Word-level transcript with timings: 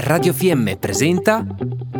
Radio 0.00 0.32
FM 0.32 0.76
presenta 0.78 1.44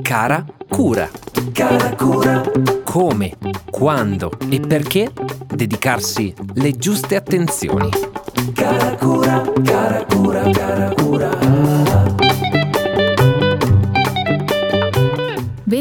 Cara 0.02 0.46
Cura. 0.68 1.10
Cara 1.52 1.96
Cura. 1.96 2.42
Come, 2.84 3.36
quando 3.70 4.30
e 4.48 4.60
perché 4.60 5.10
dedicarsi 5.52 6.32
le 6.54 6.76
giuste 6.76 7.16
attenzioni. 7.16 7.90
Cara 8.54 8.94
Cura, 8.94 9.42
cara 9.64 10.04
Cura, 10.08 10.50
cara 10.50 10.94
Cura. 10.94 11.87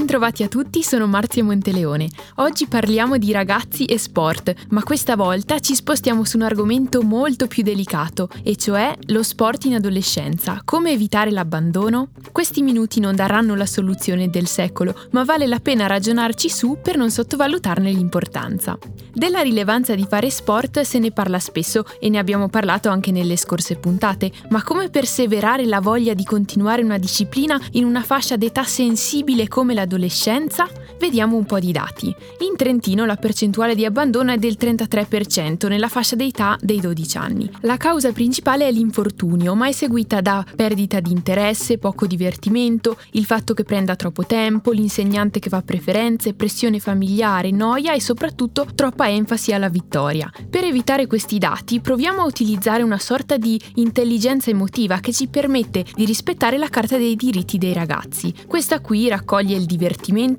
Bentrovati 0.08 0.44
a 0.44 0.48
tutti, 0.48 0.84
sono 0.84 1.06
Marzia 1.06 1.44
Monteleone. 1.44 2.08
Oggi 2.36 2.66
parliamo 2.66 3.18
di 3.18 3.34
ragazzi 3.34 3.84
e 3.84 3.98
sport, 3.98 4.54
ma 4.70 4.82
questa 4.82 5.18
volta 5.18 5.60
ci 5.60 5.76
spostiamo 5.76 6.24
su 6.24 6.38
un 6.38 6.44
argomento 6.44 7.02
molto 7.02 7.48
più 7.48 7.62
delicato, 7.62 8.30
e 8.42 8.56
cioè 8.56 8.96
lo 9.08 9.22
sport 9.22 9.66
in 9.66 9.74
adolescenza. 9.74 10.62
Come 10.64 10.92
evitare 10.92 11.30
l'abbandono? 11.30 12.12
Questi 12.32 12.62
minuti 12.62 13.02
non 13.02 13.18
daranno 13.18 13.54
la 13.54 13.66
soluzione 13.66 14.30
del 14.30 14.48
secolo, 14.48 14.96
ma 15.12 15.26
vale 15.26 15.46
la 15.46 15.60
pena 15.60 15.88
ragionarci 15.88 16.48
su 16.48 16.78
per 16.82 16.96
non 16.96 17.12
sottovalutarne 17.12 17.92
l'importanza. 17.92 18.80
Della 19.14 19.42
rilevanza 19.42 19.94
di 19.94 20.06
fare 20.08 20.30
sport 20.30 20.82
se 20.82 21.00
ne 21.00 21.12
parla 21.12 21.40
spesso 21.40 21.84
e 22.00 22.08
ne 22.08 22.18
abbiamo 22.18 22.48
parlato 22.48 22.88
anche 22.88 23.12
nelle 23.12 23.36
scorse 23.36 23.76
puntate, 23.76 24.32
ma 24.52 24.64
come 24.64 24.90
perseverare 24.90 25.66
la 25.66 25.82
voglia 25.82 26.14
di 26.14 26.24
continuare 26.24 26.82
una 26.82 26.98
disciplina 26.98 27.60
in 27.72 27.84
una 27.84 28.04
fascia 28.04 28.38
d'età 28.38 28.64
sensibile 28.64 29.50
come 29.50 29.74
l'adolescenza? 29.74 29.96
Vediamo 31.00 31.38
un 31.38 31.46
po' 31.46 31.60
di 31.60 31.72
dati. 31.72 32.08
In 32.08 32.56
Trentino 32.56 33.06
la 33.06 33.16
percentuale 33.16 33.76
di 33.76 33.86
abbandono 33.86 34.32
è 34.32 34.38
del 34.38 34.58
33% 34.60 35.68
nella 35.68 35.88
fascia 35.88 36.16
d'età 36.16 36.58
dei 36.60 36.80
12 36.80 37.18
anni. 37.18 37.50
La 37.62 37.78
causa 37.78 38.12
principale 38.12 38.68
è 38.68 38.72
l'infortunio, 38.72 39.54
ma 39.56 39.68
è 39.68 39.72
seguita 39.72 40.22
da 40.22 40.44
perdita 40.56 41.00
di 41.00 41.12
interesse, 41.12 41.78
poco 41.78 42.08
divertimento, 42.08 42.98
il 43.12 43.26
fatto 43.26 43.54
che 43.54 43.64
prenda 43.64 43.96
troppo 43.96 44.26
tempo, 44.26 44.72
l'insegnante 44.72 45.40
che 45.40 45.50
fa 45.50 45.62
preferenze, 45.62 46.34
pressione 46.34 46.80
familiare, 46.80 47.52
noia 47.52 47.94
e 47.94 48.02
soprattutto 48.02 48.68
troppa 48.74 49.08
enfasi 49.10 49.54
alla 49.54 49.70
vittoria. 49.70 50.32
Per 50.50 50.64
evitare 50.64 51.08
questi 51.08 51.38
dati 51.38 51.80
proviamo 51.80 52.22
a 52.22 52.26
utilizzare 52.26 52.84
una 52.84 53.00
sorta 53.00 53.38
di 53.38 53.60
intelligenza 53.76 54.50
emotiva 54.50 55.00
che 55.00 55.14
ci 55.14 55.28
permette 55.28 55.86
di 55.96 56.06
rispettare 56.06 56.58
la 56.58 56.70
carta 56.70 56.98
dei 56.98 57.16
diritti 57.16 57.58
dei 57.58 57.74
ragazzi. 57.74 58.34
Questa 58.48 58.82
qui 58.82 59.08
raccoglie 59.08 59.56
il 59.56 59.66
divertimento, 59.66 59.86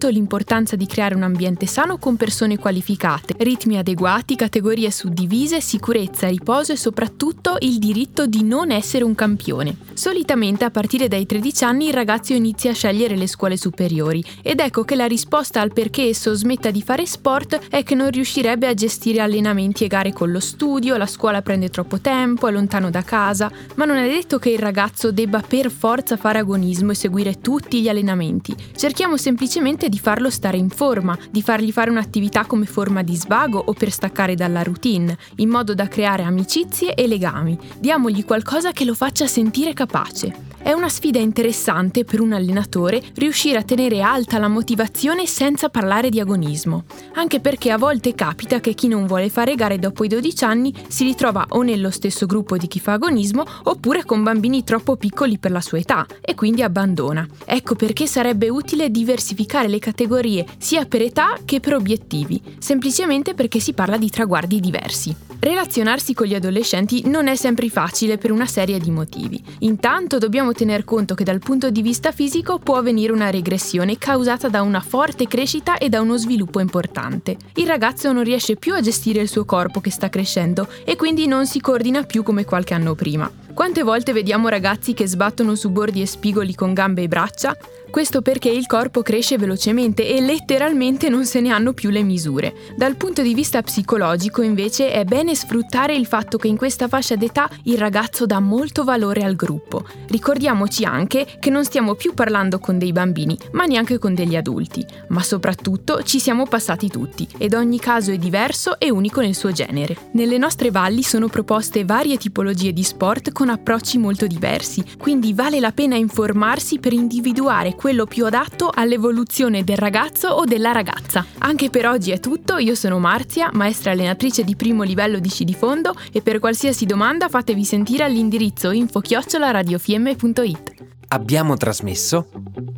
l'importanza 0.08 0.76
di 0.76 0.86
creare 0.86 1.14
un 1.14 1.22
ambiente 1.22 1.66
sano 1.66 1.98
con 1.98 2.16
persone 2.16 2.58
qualificate, 2.58 3.34
ritmi 3.38 3.78
adeguati, 3.78 4.36
categorie 4.36 4.90
suddivise, 4.90 5.60
sicurezza, 5.60 6.28
riposo 6.28 6.72
e 6.72 6.76
soprattutto 6.76 7.56
il 7.60 7.78
diritto 7.78 8.26
di 8.26 8.42
non 8.42 8.70
essere 8.70 9.04
un 9.04 9.14
campione. 9.14 9.76
Solitamente 9.94 10.64
a 10.64 10.70
partire 10.70 11.08
dai 11.08 11.26
13 11.26 11.64
anni 11.64 11.86
il 11.86 11.92
ragazzo 11.92 12.32
inizia 12.32 12.70
a 12.70 12.74
scegliere 12.74 13.16
le 13.16 13.26
scuole 13.26 13.56
superiori 13.56 14.24
ed 14.42 14.60
ecco 14.60 14.84
che 14.84 14.94
la 14.94 15.06
risposta 15.06 15.60
al 15.60 15.72
perché 15.72 16.08
esso 16.08 16.34
smetta 16.34 16.70
di 16.70 16.82
fare 16.82 17.06
sport 17.06 17.68
è 17.68 17.82
che 17.82 17.94
non 17.94 18.10
riuscirebbe 18.10 18.66
a 18.66 18.74
gestire 18.74 19.20
allenamenti 19.20 19.84
e 19.84 19.88
gare 19.88 20.12
con 20.12 20.30
lo 20.30 20.40
studio, 20.40 20.96
la 20.96 21.06
scuola 21.06 21.42
prende 21.42 21.68
troppo 21.68 21.98
tempo, 22.00 22.46
è 22.46 22.52
lontano 22.52 22.90
da 22.90 23.02
casa, 23.02 23.50
ma 23.74 23.84
non 23.84 23.96
è 23.96 24.08
detto 24.08 24.38
che 24.38 24.50
il 24.50 24.58
ragazzo 24.58 25.10
debba 25.10 25.40
per 25.40 25.70
forza 25.70 26.16
fare 26.16 26.38
agonismo 26.38 26.92
e 26.92 26.94
seguire 26.94 27.40
tutti 27.40 27.80
gli 27.80 27.88
allenamenti. 27.88 28.54
Cerchiamo 28.76 29.16
semplicemente 29.38 29.88
di 29.88 30.00
farlo 30.00 30.30
stare 30.30 30.56
in 30.56 30.68
forma, 30.68 31.16
di 31.30 31.42
fargli 31.42 31.70
fare 31.70 31.90
un'attività 31.90 32.44
come 32.44 32.66
forma 32.66 33.04
di 33.04 33.14
svago 33.14 33.62
o 33.66 33.72
per 33.72 33.92
staccare 33.92 34.34
dalla 34.34 34.64
routine, 34.64 35.16
in 35.36 35.48
modo 35.48 35.74
da 35.74 35.86
creare 35.86 36.24
amicizie 36.24 36.96
e 36.96 37.06
legami. 37.06 37.56
Diamogli 37.78 38.24
qualcosa 38.24 38.72
che 38.72 38.84
lo 38.84 38.94
faccia 38.94 39.28
sentire 39.28 39.74
capace. 39.74 40.47
È 40.68 40.74
una 40.74 40.90
sfida 40.90 41.18
interessante 41.18 42.04
per 42.04 42.20
un 42.20 42.34
allenatore 42.34 43.02
riuscire 43.14 43.56
a 43.56 43.62
tenere 43.62 44.02
alta 44.02 44.36
la 44.36 44.48
motivazione 44.48 45.24
senza 45.24 45.70
parlare 45.70 46.10
di 46.10 46.20
agonismo, 46.20 46.84
anche 47.14 47.40
perché 47.40 47.70
a 47.70 47.78
volte 47.78 48.14
capita 48.14 48.60
che 48.60 48.74
chi 48.74 48.86
non 48.86 49.06
vuole 49.06 49.30
fare 49.30 49.54
gare 49.54 49.78
dopo 49.78 50.04
i 50.04 50.08
12 50.08 50.44
anni 50.44 50.74
si 50.88 51.04
ritrova 51.04 51.46
o 51.48 51.62
nello 51.62 51.88
stesso 51.90 52.26
gruppo 52.26 52.58
di 52.58 52.66
chi 52.66 52.80
fa 52.80 52.92
agonismo 52.92 53.44
oppure 53.62 54.04
con 54.04 54.22
bambini 54.22 54.62
troppo 54.62 54.96
piccoli 54.96 55.38
per 55.38 55.52
la 55.52 55.62
sua 55.62 55.78
età 55.78 56.04
e 56.20 56.34
quindi 56.34 56.62
abbandona. 56.62 57.26
Ecco 57.46 57.74
perché 57.74 58.06
sarebbe 58.06 58.50
utile 58.50 58.90
diversificare 58.90 59.68
le 59.68 59.78
categorie 59.78 60.44
sia 60.58 60.84
per 60.84 61.00
età 61.00 61.38
che 61.46 61.60
per 61.60 61.76
obiettivi, 61.76 62.42
semplicemente 62.58 63.32
perché 63.32 63.58
si 63.58 63.72
parla 63.72 63.96
di 63.96 64.10
traguardi 64.10 64.60
diversi. 64.60 65.27
Relazionarsi 65.40 66.14
con 66.14 66.26
gli 66.26 66.34
adolescenti 66.34 67.08
non 67.08 67.28
è 67.28 67.36
sempre 67.36 67.68
facile 67.68 68.18
per 68.18 68.32
una 68.32 68.46
serie 68.46 68.80
di 68.80 68.90
motivi. 68.90 69.42
Intanto 69.60 70.18
dobbiamo 70.18 70.52
tener 70.52 70.84
conto 70.84 71.14
che 71.14 71.22
dal 71.22 71.38
punto 71.38 71.70
di 71.70 71.80
vista 71.80 72.10
fisico 72.10 72.58
può 72.58 72.76
avvenire 72.76 73.12
una 73.12 73.30
regressione 73.30 73.98
causata 73.98 74.48
da 74.48 74.62
una 74.62 74.80
forte 74.80 75.28
crescita 75.28 75.78
e 75.78 75.88
da 75.88 76.00
uno 76.00 76.16
sviluppo 76.16 76.58
importante. 76.58 77.36
Il 77.54 77.68
ragazzo 77.68 78.12
non 78.12 78.24
riesce 78.24 78.56
più 78.56 78.74
a 78.74 78.80
gestire 78.80 79.20
il 79.20 79.28
suo 79.28 79.44
corpo 79.44 79.80
che 79.80 79.90
sta 79.90 80.08
crescendo 80.08 80.66
e 80.84 80.96
quindi 80.96 81.26
non 81.26 81.46
si 81.46 81.60
coordina 81.60 82.02
più 82.02 82.24
come 82.24 82.44
qualche 82.44 82.74
anno 82.74 82.96
prima. 82.96 83.30
Quante 83.58 83.82
volte 83.82 84.12
vediamo 84.12 84.46
ragazzi 84.46 84.94
che 84.94 85.08
sbattono 85.08 85.56
su 85.56 85.70
bordi 85.70 86.00
e 86.00 86.06
spigoli 86.06 86.54
con 86.54 86.72
gambe 86.74 87.02
e 87.02 87.08
braccia? 87.08 87.56
Questo 87.90 88.20
perché 88.20 88.50
il 88.50 88.66
corpo 88.66 89.02
cresce 89.02 89.38
velocemente 89.38 90.06
e 90.06 90.20
letteralmente 90.20 91.08
non 91.08 91.24
se 91.24 91.40
ne 91.40 91.50
hanno 91.50 91.72
più 91.72 91.88
le 91.88 92.02
misure. 92.02 92.54
Dal 92.76 92.96
punto 92.96 93.22
di 93.22 93.34
vista 93.34 93.62
psicologico 93.62 94.42
invece 94.42 94.92
è 94.92 95.04
bene 95.04 95.34
sfruttare 95.34 95.96
il 95.96 96.06
fatto 96.06 96.36
che 96.36 96.48
in 96.48 96.56
questa 96.56 96.86
fascia 96.86 97.16
d'età 97.16 97.48
il 97.64 97.78
ragazzo 97.78 98.26
dà 98.26 98.40
molto 98.40 98.84
valore 98.84 99.24
al 99.24 99.34
gruppo. 99.34 99.84
Ricordiamoci 100.06 100.84
anche 100.84 101.26
che 101.40 101.50
non 101.50 101.64
stiamo 101.64 101.94
più 101.94 102.12
parlando 102.14 102.58
con 102.60 102.78
dei 102.78 102.92
bambini, 102.92 103.36
ma 103.52 103.64
neanche 103.64 103.98
con 103.98 104.14
degli 104.14 104.36
adulti. 104.36 104.84
Ma 105.08 105.22
soprattutto 105.22 106.02
ci 106.02 106.20
siamo 106.20 106.46
passati 106.46 106.88
tutti 106.88 107.26
ed 107.38 107.54
ogni 107.54 107.80
caso 107.80 108.12
è 108.12 108.18
diverso 108.18 108.78
e 108.78 108.90
unico 108.90 109.22
nel 109.22 109.34
suo 109.34 109.50
genere. 109.50 109.96
Nelle 110.12 110.36
nostre 110.36 110.70
valli 110.70 111.02
sono 111.02 111.28
proposte 111.28 111.86
varie 111.86 112.18
tipologie 112.18 112.74
di 112.74 112.82
sport 112.84 113.32
con 113.32 113.47
approcci 113.52 113.98
molto 113.98 114.26
diversi, 114.26 114.84
quindi 114.98 115.34
vale 115.34 115.60
la 115.60 115.72
pena 115.72 115.96
informarsi 115.96 116.78
per 116.78 116.92
individuare 116.92 117.74
quello 117.74 118.06
più 118.06 118.26
adatto 118.26 118.70
all'evoluzione 118.72 119.64
del 119.64 119.76
ragazzo 119.76 120.28
o 120.28 120.44
della 120.44 120.72
ragazza. 120.72 121.24
Anche 121.38 121.70
per 121.70 121.86
oggi 121.86 122.10
è 122.10 122.20
tutto, 122.20 122.58
io 122.58 122.74
sono 122.74 122.98
Marzia, 122.98 123.50
maestra 123.52 123.92
allenatrice 123.92 124.44
di 124.44 124.56
primo 124.56 124.82
livello 124.82 125.18
di 125.18 125.28
sci 125.28 125.44
di 125.44 125.54
fondo 125.54 125.94
e 126.12 126.22
per 126.22 126.38
qualsiasi 126.38 126.86
domanda 126.86 127.28
fatevi 127.28 127.64
sentire 127.64 128.04
all'indirizzo 128.04 128.70
info-radiofm.it. 128.70 130.76
Abbiamo 131.10 131.56
trasmesso 131.56 132.28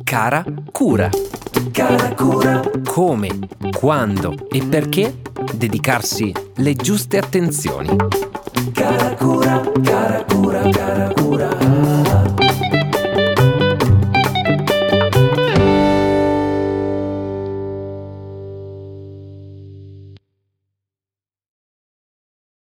Cara 0.03 0.43
Cura. 0.71 1.09
Cara 1.71 2.13
Cura. 2.13 2.61
Come, 2.85 3.29
quando 3.77 4.47
e 4.49 4.63
perché 4.63 5.21
dedicarsi 5.53 6.33
le 6.55 6.73
giuste 6.75 7.17
attenzioni. 7.17 7.89
Cara 8.75 9.15
cura, 9.15 9.61
cara 9.85 10.25
cura, 10.25 10.61
cara 10.73 11.13
cura. 11.15 12.10